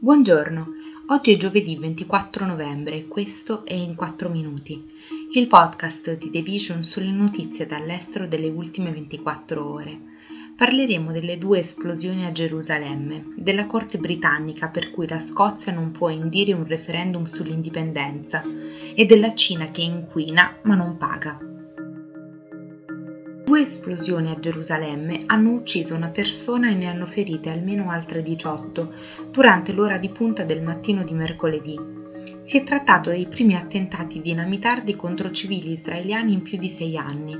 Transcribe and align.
Buongiorno, 0.00 0.66
oggi 1.08 1.34
è 1.34 1.36
giovedì 1.36 1.76
24 1.76 2.46
novembre 2.46 2.94
e 2.94 3.08
questo 3.08 3.64
è 3.64 3.72
In 3.72 3.96
4 3.96 4.28
Minuti, 4.28 4.80
il 5.32 5.48
podcast 5.48 6.16
di 6.16 6.30
The 6.30 6.40
Vision 6.40 6.84
sulle 6.84 7.10
notizie 7.10 7.66
dall'estero 7.66 8.28
delle 8.28 8.46
ultime 8.48 8.92
24 8.92 9.68
ore. 9.68 10.00
Parleremo 10.56 11.10
delle 11.10 11.36
due 11.36 11.58
esplosioni 11.58 12.24
a 12.26 12.30
Gerusalemme, 12.30 13.32
della 13.34 13.66
Corte 13.66 13.98
britannica 13.98 14.68
per 14.68 14.92
cui 14.92 15.08
la 15.08 15.18
Scozia 15.18 15.72
non 15.72 15.90
può 15.90 16.10
indire 16.10 16.52
un 16.52 16.64
referendum 16.64 17.24
sull'indipendenza 17.24 18.44
e 18.94 19.04
della 19.04 19.34
Cina 19.34 19.68
che 19.68 19.80
inquina 19.82 20.60
ma 20.62 20.76
non 20.76 20.96
paga. 20.96 21.57
Due 23.48 23.62
esplosioni 23.62 24.30
a 24.30 24.38
Gerusalemme 24.38 25.22
hanno 25.24 25.52
ucciso 25.52 25.94
una 25.94 26.10
persona 26.10 26.68
e 26.68 26.74
ne 26.74 26.84
hanno 26.84 27.06
ferite 27.06 27.48
almeno 27.48 27.90
altre 27.90 28.22
18 28.22 28.92
durante 29.30 29.72
l'ora 29.72 29.96
di 29.96 30.10
punta 30.10 30.42
del 30.44 30.62
mattino 30.62 31.02
di 31.02 31.14
mercoledì. 31.14 31.80
Si 32.42 32.58
è 32.58 32.62
trattato 32.62 33.08
dei 33.08 33.26
primi 33.26 33.56
attentati 33.56 34.20
dinamitardi 34.20 34.94
contro 34.96 35.30
civili 35.30 35.72
israeliani 35.72 36.34
in 36.34 36.42
più 36.42 36.58
di 36.58 36.68
sei 36.68 36.98
anni. 36.98 37.38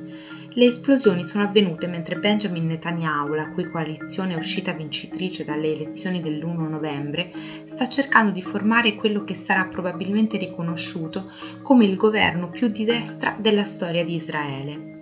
Le 0.48 0.64
esplosioni 0.64 1.24
sono 1.24 1.44
avvenute 1.44 1.86
mentre 1.86 2.16
Benjamin 2.16 2.64
Netanyahu, 2.64 3.34
la 3.34 3.50
cui 3.50 3.68
coalizione 3.68 4.32
è 4.32 4.38
uscita 4.38 4.72
vincitrice 4.72 5.44
dalle 5.44 5.74
elezioni 5.74 6.22
dell'1 6.22 6.70
novembre, 6.70 7.30
sta 7.64 7.86
cercando 7.86 8.30
di 8.30 8.40
formare 8.40 8.94
quello 8.94 9.24
che 9.24 9.34
sarà 9.34 9.66
probabilmente 9.66 10.38
riconosciuto 10.38 11.30
come 11.60 11.84
il 11.84 11.96
governo 11.96 12.48
più 12.48 12.68
di 12.68 12.86
destra 12.86 13.36
della 13.38 13.64
storia 13.64 14.06
di 14.06 14.14
Israele. 14.14 14.97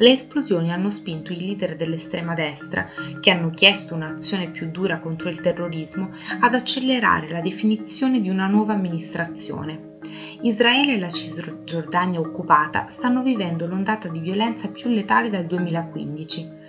Le 0.00 0.12
esplosioni 0.12 0.72
hanno 0.72 0.88
spinto 0.88 1.34
i 1.34 1.38
leader 1.38 1.76
dell'estrema 1.76 2.32
destra, 2.32 2.88
che 3.20 3.30
hanno 3.30 3.50
chiesto 3.50 3.94
un'azione 3.94 4.48
più 4.48 4.70
dura 4.70 4.98
contro 4.98 5.28
il 5.28 5.42
terrorismo, 5.42 6.08
ad 6.40 6.54
accelerare 6.54 7.28
la 7.28 7.42
definizione 7.42 8.18
di 8.18 8.30
una 8.30 8.46
nuova 8.46 8.72
amministrazione. 8.72 9.98
Israele 10.40 10.94
e 10.94 10.98
la 10.98 11.10
Cisgiordania 11.10 12.18
occupata 12.18 12.86
stanno 12.88 13.22
vivendo 13.22 13.66
l'ondata 13.66 14.08
di 14.08 14.20
violenza 14.20 14.68
più 14.68 14.88
letale 14.88 15.28
dal 15.28 15.44
2015 15.44 16.59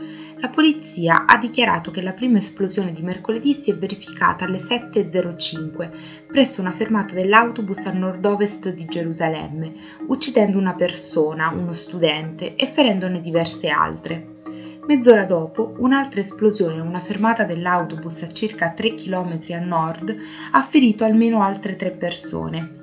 la 0.42 0.50
polizia 0.50 1.28
ha 1.28 1.38
dichiarato 1.38 1.92
che 1.92 2.02
la 2.02 2.14
prima 2.14 2.40
esplosione 2.40 2.94
di 2.94 3.04
mercoledì 3.04 3.54
si 3.54 3.70
è 3.70 3.76
verificata 3.76 4.44
alle 4.44 4.58
7.05 4.58 5.92
presso 6.26 6.62
una 6.62 6.72
fermata 6.72 7.14
dell'autobus 7.14 7.86
a 7.86 7.92
nord-ovest 7.92 8.74
di 8.74 8.86
Gerusalemme, 8.86 9.72
uccidendo 10.08 10.58
una 10.58 10.74
persona, 10.74 11.50
uno 11.50 11.74
studente, 11.74 12.56
e 12.56 12.66
ferendone 12.66 13.22
diverse 13.22 13.70
altre. 13.70 14.40
Mezz'ora 14.88 15.26
dopo, 15.26 15.76
un'altra 15.78 16.22
esplosione 16.22 16.80
a 16.80 16.84
una 16.84 17.02
fermata 17.02 17.44
dell'autobus 17.44 18.24
a 18.24 18.32
circa 18.32 18.72
3 18.72 18.96
km 18.96 19.40
a 19.52 19.60
nord 19.60 20.16
ha 20.54 20.62
ferito 20.64 21.04
almeno 21.04 21.44
altre 21.44 21.76
tre 21.76 21.92
persone, 21.92 22.81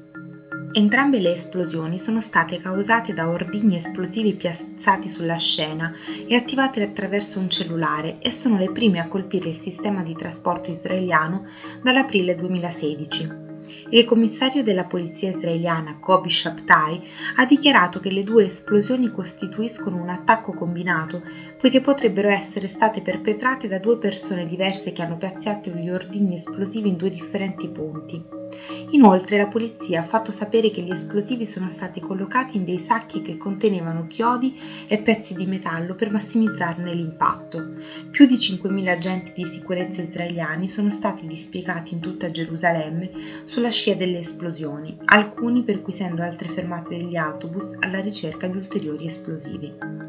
Entrambe 0.71 1.19
le 1.19 1.33
esplosioni 1.33 1.99
sono 1.99 2.21
state 2.21 2.59
causate 2.59 3.15
da 3.15 3.29
ordigni 3.29 3.77
esplosivi 3.77 4.35
piazzati 4.35 5.09
sulla 5.09 5.37
scena 5.37 5.91
e 6.27 6.35
attivati 6.35 6.81
attraverso 6.81 7.39
un 7.39 7.49
cellulare 7.49 8.19
e 8.21 8.31
sono 8.31 8.59
le 8.59 8.71
prime 8.71 9.01
a 9.01 9.09
colpire 9.09 9.49
il 9.49 9.59
sistema 9.59 10.03
di 10.03 10.15
trasporto 10.15 10.71
israeliano 10.71 11.47
dall'aprile 11.83 12.35
2016. 12.35 13.47
Il 13.91 14.05
commissario 14.05 14.63
della 14.63 14.85
polizia 14.85 15.31
israeliana 15.31 15.97
Kobi 15.99 16.31
Shabtai 16.31 17.03
ha 17.37 17.45
dichiarato 17.45 17.99
che 17.99 18.11
le 18.11 18.23
due 18.23 18.45
esplosioni 18.45 19.11
costituiscono 19.11 19.97
un 19.97 20.11
attacco 20.11 20.53
combinato, 20.53 21.23
poiché 21.59 21.81
potrebbero 21.81 22.29
essere 22.29 22.69
state 22.69 23.01
perpetrate 23.01 23.69
da 23.69 23.79
due 23.79 23.97
persone 23.97 24.45
diverse 24.45 24.93
che 24.93 25.03
hanno 25.03 25.17
piazzato 25.17 25.71
gli 25.71 25.89
ordigni 25.89 26.35
esplosivi 26.35 26.89
in 26.89 26.97
due 26.97 27.11
differenti 27.11 27.69
punti. 27.69 28.38
Inoltre 28.91 29.37
la 29.37 29.47
polizia 29.47 30.01
ha 30.01 30.05
fatto 30.05 30.31
sapere 30.31 30.71
che 30.71 30.83
gli 30.83 30.91
esplosivi 30.91 31.47
sono 31.47 31.69
stati 31.69 32.01
collocati 32.01 32.57
in 32.57 32.65
dei 32.65 32.79
sacchi 32.79 33.21
che 33.21 33.37
contenevano 33.37 34.07
chiodi 34.07 34.59
e 34.87 34.99
pezzi 34.99 35.35
di 35.35 35.47
metallo 35.47 35.95
per 35.95 36.11
massimizzarne 36.11 36.95
l'impatto. 36.95 37.75
Più 38.11 38.27
di 38.27 38.35
5.000 38.35 38.89
agenti 38.89 39.33
di 39.35 39.47
sicurezza 39.47 40.03
israeliani 40.03 40.69
sono 40.69 40.91
stati 40.91 41.27
dispiegati 41.27 41.95
in 41.95 42.01
tutta 42.01 42.31
Gerusalemme 42.31 43.11
sulla 43.45 43.71
scia 43.71 43.95
delle 43.95 44.19
esplosioni, 44.19 44.97
alcuni 45.05 45.63
perquisendo 45.63 46.23
altre 46.23 46.49
fermate 46.49 46.97
degli 46.97 47.17
autobus 47.17 47.77
alla 47.81 48.01
ricerca 48.01 48.47
di 48.47 48.57
ulteriori 48.57 49.07
esplosivi. 49.07 50.08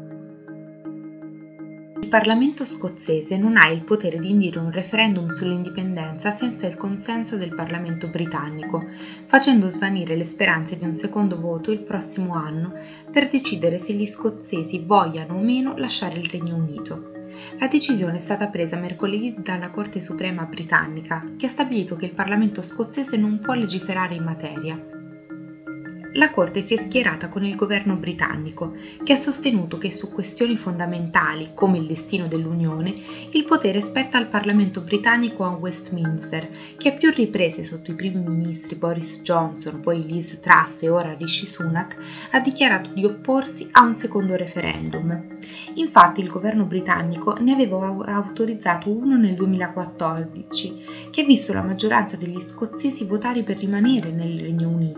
Parlamento 2.10 2.64
scozzese 2.64 3.36
non 3.36 3.56
ha 3.56 3.68
il 3.68 3.82
potere 3.82 4.18
di 4.18 4.30
indire 4.30 4.58
un 4.58 4.72
referendum 4.72 5.28
sull'indipendenza 5.28 6.32
senza 6.32 6.66
il 6.66 6.76
consenso 6.76 7.36
del 7.36 7.54
Parlamento 7.54 8.08
britannico, 8.08 8.84
facendo 9.26 9.68
svanire 9.68 10.16
le 10.16 10.24
speranze 10.24 10.76
di 10.76 10.84
un 10.84 10.96
secondo 10.96 11.38
voto 11.38 11.70
il 11.70 11.78
prossimo 11.78 12.34
anno 12.34 12.72
per 13.12 13.28
decidere 13.28 13.78
se 13.78 13.92
gli 13.92 14.06
scozzesi 14.06 14.82
vogliano 14.84 15.34
o 15.34 15.40
meno 15.40 15.76
lasciare 15.76 16.18
il 16.18 16.28
Regno 16.28 16.56
Unito. 16.56 17.12
La 17.60 17.68
decisione 17.68 18.16
è 18.16 18.20
stata 18.20 18.48
presa 18.48 18.76
mercoledì 18.76 19.36
dalla 19.38 19.70
Corte 19.70 20.00
Suprema 20.00 20.46
britannica, 20.46 21.22
che 21.36 21.46
ha 21.46 21.48
stabilito 21.48 21.94
che 21.94 22.06
il 22.06 22.12
Parlamento 22.12 22.60
scozzese 22.60 23.16
non 23.18 23.38
può 23.38 23.54
legiferare 23.54 24.16
in 24.16 24.24
materia 24.24 24.98
la 26.14 26.30
Corte 26.30 26.60
si 26.60 26.74
è 26.74 26.76
schierata 26.76 27.28
con 27.28 27.44
il 27.44 27.54
governo 27.54 27.94
britannico, 27.94 28.74
che 29.04 29.12
ha 29.12 29.16
sostenuto 29.16 29.78
che 29.78 29.92
su 29.92 30.10
questioni 30.10 30.56
fondamentali, 30.56 31.50
come 31.54 31.78
il 31.78 31.86
destino 31.86 32.26
dell'Unione, 32.26 32.94
il 33.30 33.44
potere 33.44 33.80
spetta 33.80 34.18
al 34.18 34.28
Parlamento 34.28 34.80
britannico 34.80 35.44
a 35.44 35.50
Westminster, 35.50 36.48
che 36.76 36.88
a 36.90 36.96
più 36.96 37.10
riprese 37.10 37.62
sotto 37.62 37.92
i 37.92 37.94
primi 37.94 38.22
ministri 38.26 38.74
Boris 38.74 39.22
Johnson, 39.22 39.80
poi 39.80 40.04
Liz 40.04 40.40
Truss 40.40 40.82
e 40.82 40.88
ora 40.88 41.14
Rishi 41.14 41.46
Sunak, 41.46 41.96
ha 42.32 42.40
dichiarato 42.40 42.90
di 42.92 43.04
opporsi 43.04 43.68
a 43.72 43.82
un 43.82 43.94
secondo 43.94 44.34
referendum. 44.34 45.38
Infatti 45.74 46.20
il 46.20 46.28
governo 46.28 46.64
britannico 46.64 47.34
ne 47.34 47.52
aveva 47.52 47.86
autorizzato 48.06 48.90
uno 48.90 49.16
nel 49.16 49.34
2014, 49.34 50.84
che 51.10 51.20
ha 51.20 51.24
visto 51.24 51.52
la 51.52 51.62
maggioranza 51.62 52.16
degli 52.16 52.40
scozzesi 52.40 53.04
votare 53.04 53.44
per 53.44 53.58
rimanere 53.58 54.10
nel 54.10 54.40
Regno 54.40 54.68
Unito, 54.68 54.89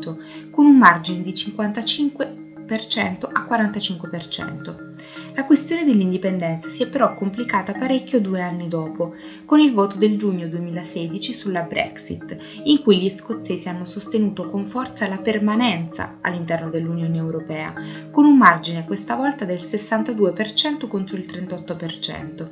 con 0.53 0.67
un 0.67 0.77
margine 0.77 1.23
di 1.23 1.33
55% 1.33 3.29
a 3.33 3.47
45%. 3.51 4.91
La 5.35 5.47
questione 5.47 5.85
dell'indipendenza 5.85 6.69
si 6.69 6.83
è 6.83 6.89
però 6.89 7.15
complicata 7.15 7.73
parecchio 7.73 8.21
due 8.21 8.43
anni 8.43 8.69
dopo, 8.69 9.15
con 9.47 9.61
il 9.61 9.73
voto 9.73 9.97
del 9.97 10.19
giugno 10.19 10.47
2016 10.47 11.33
sulla 11.33 11.63
Brexit, 11.63 12.37
in 12.65 12.83
cui 12.83 12.99
gli 12.99 13.09
scozzesi 13.09 13.67
hanno 13.69 13.87
sostenuto 13.87 14.45
con 14.45 14.67
forza 14.67 15.09
la 15.09 15.17
permanenza 15.17 16.19
all'interno 16.21 16.69
dell'Unione 16.69 17.17
Europea, 17.17 17.73
con 18.11 18.27
un 18.27 18.37
margine 18.37 18.85
questa 18.85 19.17
volta 19.17 19.47
del 19.47 19.61
62% 19.61 20.87
contro 20.87 21.17
il 21.17 21.25
38%. 21.25 22.51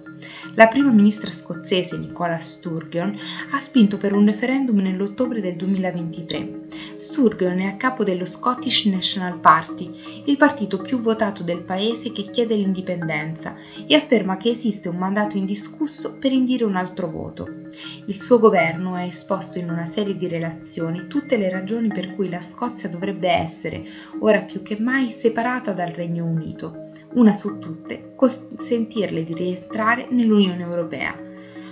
La 0.55 0.67
prima 0.67 0.91
ministra 0.91 1.31
scozzese 1.31 1.99
Nicola 1.99 2.41
Sturgeon 2.41 3.15
ha 3.53 3.61
spinto 3.61 3.99
per 3.99 4.15
un 4.15 4.25
referendum 4.25 4.79
nell'ottobre 4.79 5.43
del 5.43 5.57
2023. 5.57 6.61
Sturgeon 7.01 7.61
è 7.61 7.65
a 7.65 7.77
capo 7.77 8.05
dello 8.05 8.27
Scottish 8.27 8.85
National 8.85 9.41
Party, 9.41 9.91
il 10.27 10.37
partito 10.37 10.77
più 10.77 11.01
votato 11.01 11.43
del 11.43 11.63
paese 11.63 12.13
che 12.13 12.25
chiede 12.25 12.55
l'indipendenza 12.57 13.57
e 13.87 13.95
afferma 13.95 14.37
che 14.37 14.51
esiste 14.51 14.91
un 14.91 14.97
mandato 14.99 15.39
indiscusso 15.39 16.19
per 16.19 16.31
indire 16.33 16.65
un 16.65 16.77
altro 16.77 17.11
voto. 17.11 17.49
Il 18.05 18.15
suo 18.15 18.39
governo 18.39 18.97
ha 18.97 19.03
esposto 19.03 19.59
in 19.59 19.71
una 19.71 19.87
serie 19.87 20.15
di 20.15 20.29
relazioni 20.29 21.07
tutte 21.07 21.39
le 21.39 21.49
ragioni 21.49 21.89
per 21.89 22.15
cui 22.15 22.29
la 22.29 22.43
Scozia 22.43 22.91
dovrebbe 22.91 23.31
essere, 23.31 23.83
ora 24.19 24.43
più 24.43 24.61
che 24.61 24.79
mai, 24.79 25.11
separata 25.11 25.73
dal 25.73 25.93
Regno 25.93 26.27
Unito. 26.27 26.83
Una 27.15 27.33
su 27.33 27.59
tutte, 27.59 28.13
consentirle 28.15 29.25
di 29.25 29.33
rientrare 29.33 30.07
nell'Unione 30.11 30.63
Europea. 30.63 31.29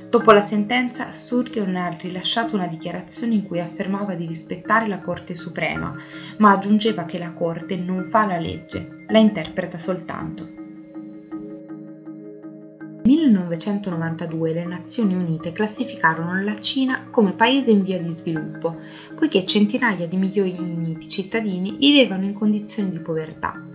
Dopo 0.08 0.32
la 0.32 0.42
sentenza, 0.42 1.12
Surgeon 1.12 1.76
ha 1.76 1.88
rilasciato 1.88 2.54
una 2.54 2.66
dichiarazione 2.66 3.34
in 3.34 3.42
cui 3.42 3.60
affermava 3.60 4.14
di 4.14 4.24
rispettare 4.24 4.86
la 4.86 5.02
Corte 5.02 5.34
Suprema, 5.34 5.94
ma 6.38 6.52
aggiungeva 6.52 7.04
che 7.04 7.18
la 7.18 7.34
Corte 7.34 7.76
non 7.76 8.02
fa 8.04 8.24
la 8.24 8.38
legge, 8.38 9.04
la 9.08 9.18
interpreta 9.18 9.76
soltanto. 9.76 10.48
Nel 13.02 13.30
1992 13.30 14.52
le 14.54 14.64
Nazioni 14.64 15.14
Unite 15.14 15.52
classificarono 15.52 16.42
la 16.42 16.58
Cina 16.58 17.08
come 17.10 17.32
paese 17.32 17.70
in 17.70 17.82
via 17.82 18.00
di 18.00 18.10
sviluppo, 18.10 18.76
poiché 19.14 19.44
centinaia 19.44 20.06
di 20.06 20.16
milioni 20.16 20.96
di 20.96 21.08
cittadini 21.08 21.76
vivevano 21.78 22.24
in 22.24 22.32
condizioni 22.32 22.88
di 22.88 23.00
povertà. 23.00 23.67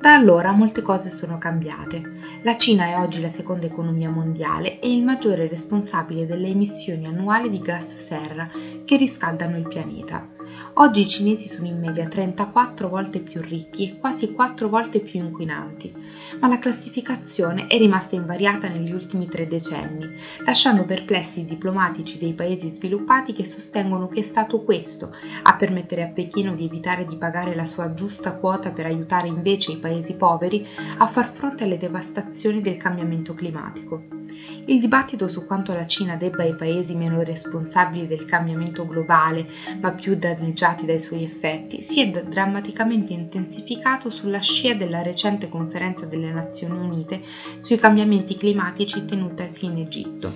Da 0.00 0.14
allora 0.14 0.50
molte 0.52 0.80
cose 0.80 1.10
sono 1.10 1.36
cambiate. 1.36 2.40
La 2.42 2.56
Cina 2.56 2.86
è 2.86 2.98
oggi 2.98 3.20
la 3.20 3.28
seconda 3.28 3.66
economia 3.66 4.08
mondiale 4.08 4.80
e 4.80 4.90
il 4.90 5.02
maggiore 5.02 5.46
responsabile 5.46 6.24
delle 6.24 6.48
emissioni 6.48 7.04
annuali 7.04 7.50
di 7.50 7.58
gas 7.58 7.96
serra 7.96 8.48
che 8.86 8.96
riscaldano 8.96 9.58
il 9.58 9.68
pianeta. 9.68 10.29
Oggi 10.74 11.00
i 11.02 11.08
cinesi 11.08 11.48
sono 11.48 11.66
in 11.66 11.78
media 11.78 12.06
34 12.06 12.88
volte 12.88 13.20
più 13.20 13.40
ricchi 13.40 13.88
e 13.88 13.98
quasi 13.98 14.32
4 14.32 14.68
volte 14.68 15.00
più 15.00 15.20
inquinanti, 15.20 15.92
ma 16.40 16.48
la 16.48 16.58
classificazione 16.58 17.66
è 17.66 17.76
rimasta 17.76 18.14
invariata 18.14 18.68
negli 18.68 18.92
ultimi 18.92 19.28
tre 19.28 19.46
decenni, 19.46 20.06
lasciando 20.44 20.84
perplessi 20.84 21.40
i 21.40 21.44
diplomatici 21.44 22.18
dei 22.18 22.32
paesi 22.32 22.70
sviluppati 22.70 23.32
che 23.32 23.44
sostengono 23.44 24.08
che 24.08 24.20
è 24.20 24.22
stato 24.22 24.62
questo 24.62 25.14
a 25.42 25.54
permettere 25.54 26.02
a 26.02 26.08
Pechino 26.08 26.54
di 26.54 26.64
evitare 26.64 27.04
di 27.04 27.16
pagare 27.16 27.54
la 27.54 27.66
sua 27.66 27.92
giusta 27.92 28.36
quota 28.36 28.70
per 28.70 28.86
aiutare 28.86 29.26
invece 29.26 29.72
i 29.72 29.78
paesi 29.78 30.14
poveri 30.14 30.66
a 30.98 31.06
far 31.06 31.30
fronte 31.30 31.64
alle 31.64 31.76
devastazioni 31.76 32.60
del 32.60 32.76
cambiamento 32.76 33.34
climatico. 33.34 34.19
Il 34.66 34.80
dibattito 34.80 35.28
su 35.28 35.44
quanto 35.44 35.74
la 35.74 35.86
Cina 35.86 36.16
debba 36.16 36.42
ai 36.42 36.54
paesi 36.54 36.94
meno 36.94 37.22
responsabili 37.22 38.06
del 38.06 38.24
cambiamento 38.24 38.86
globale, 38.86 39.46
ma 39.80 39.92
più 39.92 40.14
danneggiati 40.14 40.86
dai 40.86 41.00
suoi 41.00 41.24
effetti, 41.24 41.82
si 41.82 42.00
è 42.00 42.10
drammaticamente 42.10 43.12
intensificato 43.12 44.10
sulla 44.10 44.40
scia 44.40 44.74
della 44.74 45.02
recente 45.02 45.48
conferenza 45.48 46.06
delle 46.06 46.30
Nazioni 46.30 46.78
Unite 46.78 47.22
sui 47.56 47.76
cambiamenti 47.76 48.36
climatici 48.36 49.04
tenutasi 49.04 49.64
in 49.64 49.78
Egitto. 49.78 50.32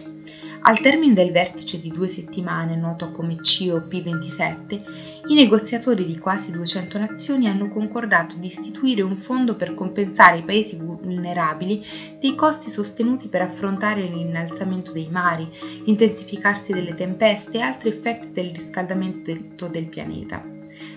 Al 0.66 0.81
termine 0.81 1.12
del 1.12 1.31
vertice 1.31 1.78
di 1.78 1.90
due 1.90 2.08
settimane, 2.08 2.75
noto 2.75 3.11
come 3.11 3.34
COP27, 3.34 4.82
i 5.26 5.34
negoziatori 5.34 6.06
di 6.06 6.19
quasi 6.19 6.52
200 6.52 6.99
nazioni 6.99 7.49
hanno 7.49 7.69
concordato 7.69 8.37
di 8.38 8.46
istituire 8.46 9.02
un 9.02 9.14
fondo 9.19 9.56
per 9.56 9.75
compensare 9.75 10.38
i 10.38 10.43
paesi 10.43 10.78
vulnerabili 10.78 11.84
dei 12.19 12.34
costi 12.34 12.70
sostenuti 12.70 13.28
per 13.28 13.43
affrontare 13.43 14.05
l'innalzamento 14.05 14.93
dei 14.93 15.08
mari, 15.11 15.46
l'intensificarsi 15.84 16.72
delle 16.72 16.94
tempeste 16.94 17.58
e 17.58 17.60
altri 17.60 17.90
effetti 17.90 18.32
del 18.32 18.49
riscaldamento 18.49 19.69
del 19.69 19.87
pianeta. 19.87 20.43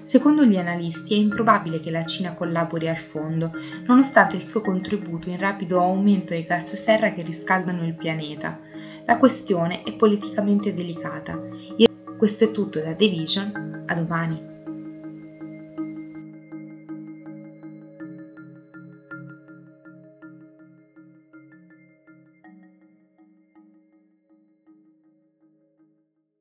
Secondo 0.01 0.45
gli 0.45 0.55
analisti 0.55 1.13
è 1.13 1.17
improbabile 1.17 1.81
che 1.81 1.91
la 1.91 2.05
Cina 2.05 2.33
collabori 2.33 2.87
al 2.87 2.97
fondo, 2.97 3.51
nonostante 3.85 4.37
il 4.37 4.47
suo 4.47 4.61
contributo 4.61 5.29
in 5.29 5.37
rapido 5.37 5.81
aumento 5.81 6.31
ai 6.31 6.43
gas 6.43 6.73
serra 6.75 7.11
che 7.11 7.21
riscaldano 7.21 7.85
il 7.85 7.95
pianeta. 7.95 8.66
La 9.07 9.17
questione 9.17 9.83
è 9.83 9.93
politicamente 9.93 10.73
delicata. 10.73 11.39
Questo 12.17 12.43
è 12.43 12.51
tutto 12.51 12.81
da 12.81 12.93
The 12.93 13.07
Vision, 13.07 13.85
a 13.87 13.93
domani. 13.93 14.56